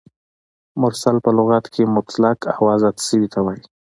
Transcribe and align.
مرسل 0.81 1.15
په 1.25 1.29
لغت 1.37 1.65
کښي 1.71 1.85
مطلق 1.95 2.39
او 2.55 2.63
آزاد 2.75 2.95
سوي 3.07 3.27
ته 3.33 3.39
وايي. 3.45 3.63